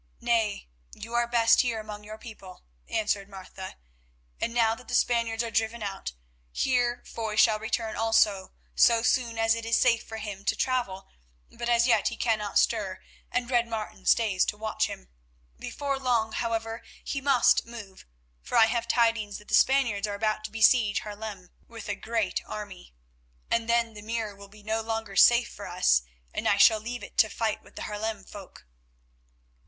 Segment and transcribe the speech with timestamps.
[0.19, 3.75] "Nay, you are best here among your people," answered Martha.
[4.39, 6.13] "And now that the Spaniards are driven out,
[6.51, 11.07] here Foy shall return also so soon as it is safe for him to travel;
[11.51, 12.99] but as yet he cannot stir,
[13.31, 15.07] and Red Martin stays to watch him.
[15.59, 18.07] Before long, however, he must move,
[18.41, 22.41] for I have tidings that the Spaniards are about to besiege Haarlem with a great
[22.47, 22.95] army,
[23.51, 26.01] and then the Mere will be no longer safe for us,
[26.33, 28.65] and I shall leave it to fight with the Haarlem folk."